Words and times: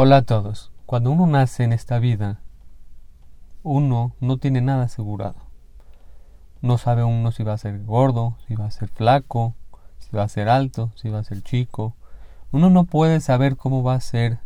Hola 0.00 0.18
a 0.18 0.22
todos. 0.22 0.70
Cuando 0.86 1.10
uno 1.10 1.26
nace 1.26 1.64
en 1.64 1.72
esta 1.72 1.98
vida, 1.98 2.38
uno 3.64 4.12
no 4.20 4.36
tiene 4.36 4.60
nada 4.60 4.84
asegurado. 4.84 5.34
No 6.62 6.78
sabe 6.78 7.02
uno 7.02 7.32
si 7.32 7.42
va 7.42 7.54
a 7.54 7.58
ser 7.58 7.84
gordo, 7.84 8.36
si 8.46 8.54
va 8.54 8.66
a 8.66 8.70
ser 8.70 8.90
flaco, 8.90 9.56
si 9.98 10.16
va 10.16 10.22
a 10.22 10.28
ser 10.28 10.48
alto, 10.48 10.92
si 10.94 11.08
va 11.08 11.18
a 11.18 11.24
ser 11.24 11.42
chico. 11.42 11.96
Uno 12.52 12.70
no 12.70 12.84
puede 12.84 13.18
saber 13.18 13.56
cómo 13.56 13.82
va 13.82 13.94
a 13.94 14.00
ser 14.00 14.38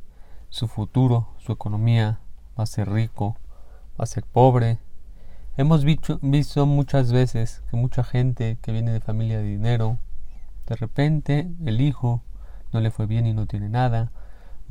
su 0.49 0.69
futuro, 0.69 1.29
su 1.37 1.53
economía, 1.53 2.19
va 2.59 2.63
a 2.63 2.67
ser 2.67 2.91
rico, 2.91 3.37
va 4.01 4.05
a 4.05 4.07
ser 4.07 4.25
pobre. 4.25 4.79
Hemos 5.59 5.85
visto, 5.85 6.19
muchas 6.65 7.13
veces 7.13 7.63
que 7.71 7.77
mucha 7.77 8.05
gente 8.05 8.57
que 8.63 8.73
viene 8.73 8.91
de 8.91 9.01
familia 9.01 9.37
de 9.37 9.45
dinero, 9.45 9.99
de 10.67 10.77
repente 10.77 11.53
el 11.63 11.83
hijo 11.83 12.23
no 12.73 12.81
le 12.81 12.91
fue 12.91 13.05
bien 13.05 13.27
y 13.27 13.35
no 13.35 13.45
tiene 13.45 13.69
nada 13.69 14.13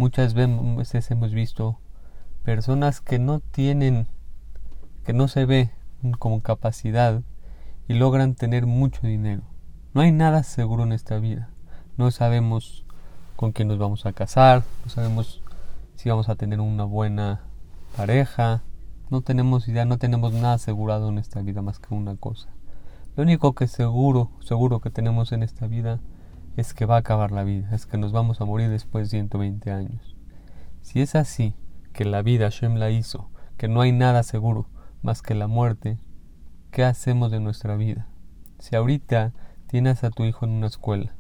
Muchas 0.02 0.34
veces 0.34 1.12
hemos 1.12 1.32
visto 1.32 1.78
personas 2.44 3.02
que 3.02 3.20
no 3.20 3.40
tienen, 3.40 4.08
que 5.06 5.14
no 5.14 5.28
se 5.28 5.46
ve 5.46 5.70
como 6.18 6.42
capacidad 6.42 7.22
y 7.88 7.94
logran 7.94 8.34
tener 8.34 8.66
mucho 8.66 9.06
dinero. 9.06 9.44
No 9.94 10.02
hay 10.02 10.12
nada 10.12 10.42
seguro 10.42 10.82
en 10.86 10.92
esta 10.92 11.20
vida. 11.20 11.52
No 11.98 12.10
sabemos 12.10 12.84
con 13.36 13.52
quién 13.52 13.68
nos 13.68 13.78
vamos 13.78 14.08
a 14.08 14.12
casar, 14.12 14.64
no 14.84 14.90
sabemos 14.90 15.44
si 15.98 16.10
vamos 16.10 16.30
a 16.30 16.36
tener 16.36 16.62
una 16.62 16.86
buena 16.86 17.42
pareja, 17.96 18.64
no 19.12 19.22
tenemos 19.22 19.68
idea, 19.68 19.86
no 19.86 20.00
tenemos 20.00 20.34
nada 20.34 20.56
asegurado 20.56 21.10
en 21.10 21.20
esta 21.20 21.44
vida 21.44 21.62
más 21.62 21.78
que 21.78 21.94
una 21.94 22.16
cosa. 22.16 22.50
Lo 23.16 23.22
único 23.22 23.54
que 23.54 23.68
seguro, 23.68 24.32
seguro 24.40 24.80
que 24.80 24.90
tenemos 24.90 25.32
en 25.32 25.44
esta 25.44 25.68
vida 25.68 26.00
es 26.58 26.74
que 26.74 26.86
va 26.86 26.96
a 26.96 27.00
acabar 27.00 27.32
la 27.32 27.44
vida, 27.44 27.70
es 27.74 27.86
que 27.86 27.98
nos 27.98 28.12
vamos 28.12 28.42
a 28.42 28.46
morir 28.46 28.70
después 28.70 29.10
de 29.10 29.18
120 29.18 29.72
años. 29.72 30.16
Si 30.82 31.02
es 31.02 31.16
así, 31.16 31.56
que 31.94 32.06
la 32.06 32.22
vida 32.22 32.50
Shem 32.50 32.76
la 32.76 32.90
hizo, 32.90 33.30
que 33.58 33.68
no 33.68 33.82
hay 33.82 33.92
nada 33.92 34.24
seguro 34.24 34.68
más 35.02 35.22
que 35.22 35.36
la 35.36 35.48
muerte, 35.48 35.98
¿qué 36.72 36.84
hacemos 36.84 37.32
de 37.32 37.40
nuestra 37.40 37.76
vida? 37.76 38.08
Si 38.60 38.76
ahorita 38.76 39.34
tienes 39.68 40.04
a 40.04 40.10
tu 40.10 40.24
hijo 40.24 40.46
en 40.46 40.52
una 40.52 40.68
escuela 40.68 41.16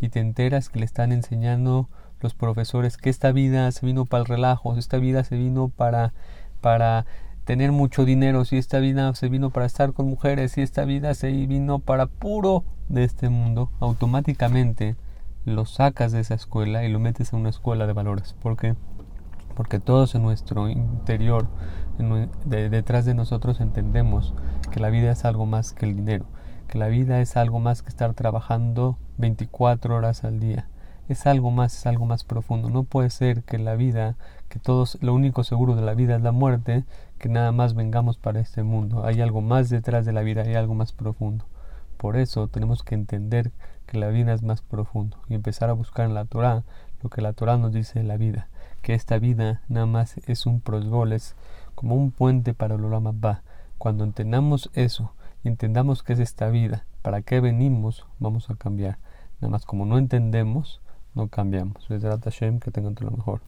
y 0.00 0.08
te 0.08 0.20
enteras 0.20 0.68
que 0.68 0.78
le 0.78 0.84
están 0.84 1.12
enseñando 1.12 1.88
los 2.20 2.34
profesores 2.34 2.96
que 2.96 3.10
esta 3.10 3.32
vida 3.32 3.70
se 3.72 3.86
vino 3.86 4.04
para 4.04 4.22
el 4.22 4.28
relajo, 4.28 4.76
esta 4.76 4.98
vida 4.98 5.24
se 5.24 5.36
vino 5.36 5.68
para 5.68 6.12
para 6.60 7.06
tener 7.50 7.72
mucho 7.72 8.04
dinero, 8.04 8.44
si 8.44 8.58
esta 8.58 8.78
vida 8.78 9.12
se 9.16 9.28
vino 9.28 9.50
para 9.50 9.66
estar 9.66 9.92
con 9.92 10.06
mujeres, 10.06 10.52
si 10.52 10.62
esta 10.62 10.84
vida 10.84 11.14
se 11.14 11.32
vino 11.32 11.80
para 11.80 12.06
puro 12.06 12.62
de 12.88 13.02
este 13.02 13.28
mundo, 13.28 13.72
automáticamente 13.80 14.94
lo 15.44 15.64
sacas 15.64 16.12
de 16.12 16.20
esa 16.20 16.34
escuela 16.34 16.84
y 16.84 16.92
lo 16.92 17.00
metes 17.00 17.32
a 17.32 17.36
una 17.36 17.48
escuela 17.48 17.88
de 17.88 17.92
valores. 17.92 18.34
¿Por 18.34 18.56
qué? 18.56 18.76
Porque 19.56 19.80
todos 19.80 20.14
en 20.14 20.22
nuestro 20.22 20.68
interior, 20.68 21.48
detrás 22.46 23.04
de 23.04 23.14
nosotros 23.14 23.60
entendemos 23.60 24.32
que 24.70 24.78
la 24.78 24.90
vida 24.90 25.10
es 25.10 25.24
algo 25.24 25.44
más 25.44 25.72
que 25.72 25.86
el 25.86 25.96
dinero, 25.96 26.26
que 26.68 26.78
la 26.78 26.86
vida 26.86 27.20
es 27.20 27.36
algo 27.36 27.58
más 27.58 27.82
que 27.82 27.88
estar 27.88 28.14
trabajando 28.14 28.96
24 29.18 29.96
horas 29.96 30.22
al 30.22 30.38
día. 30.38 30.68
Es 31.10 31.26
algo 31.26 31.50
más, 31.50 31.76
es 31.76 31.86
algo 31.86 32.06
más 32.06 32.22
profundo. 32.22 32.70
No 32.70 32.84
puede 32.84 33.10
ser 33.10 33.42
que 33.42 33.58
la 33.58 33.74
vida, 33.74 34.14
que 34.48 34.60
todos, 34.60 34.96
lo 35.00 35.12
único 35.12 35.42
seguro 35.42 35.74
de 35.74 35.82
la 35.82 35.94
vida 35.94 36.14
es 36.14 36.22
la 36.22 36.30
muerte, 36.30 36.84
que 37.18 37.28
nada 37.28 37.50
más 37.50 37.74
vengamos 37.74 38.16
para 38.16 38.38
este 38.38 38.62
mundo. 38.62 39.04
Hay 39.04 39.20
algo 39.20 39.40
más 39.40 39.68
detrás 39.70 40.06
de 40.06 40.12
la 40.12 40.22
vida, 40.22 40.42
hay 40.42 40.54
algo 40.54 40.74
más 40.74 40.92
profundo. 40.92 41.46
Por 41.96 42.16
eso 42.16 42.46
tenemos 42.46 42.84
que 42.84 42.94
entender 42.94 43.50
que 43.86 43.98
la 43.98 44.06
vida 44.06 44.32
es 44.32 44.44
más 44.44 44.62
profundo 44.62 45.16
y 45.28 45.34
empezar 45.34 45.68
a 45.68 45.72
buscar 45.72 46.06
en 46.06 46.14
la 46.14 46.26
Torah 46.26 46.62
lo 47.02 47.10
que 47.10 47.22
la 47.22 47.32
Torah 47.32 47.56
nos 47.56 47.72
dice 47.72 47.98
de 47.98 48.04
la 48.04 48.16
vida, 48.16 48.46
que 48.80 48.94
esta 48.94 49.18
vida 49.18 49.62
nada 49.68 49.86
más 49.86 50.16
es 50.28 50.46
un 50.46 50.60
prosgol, 50.60 51.12
es 51.12 51.34
como 51.74 51.96
un 51.96 52.12
puente 52.12 52.54
para 52.54 52.76
el 52.76 52.84
Olam 52.84 53.08
Abba. 53.08 53.42
Cuando 53.78 54.04
entendamos 54.04 54.70
eso 54.74 55.12
entendamos 55.42 56.04
que 56.04 56.12
es 56.12 56.20
esta 56.20 56.50
vida, 56.50 56.84
para 57.02 57.22
qué 57.22 57.40
venimos, 57.40 58.06
vamos 58.20 58.48
a 58.48 58.54
cambiar. 58.54 58.98
Nada 59.40 59.50
más 59.50 59.64
como 59.64 59.86
no 59.86 59.98
entendemos, 59.98 60.80
no 61.14 61.28
cambiamos. 61.28 61.86
Hashem, 62.24 62.60
que 62.60 62.70
tengan 62.70 62.94
todo 62.94 63.10
lo 63.10 63.16
mejor. 63.16 63.38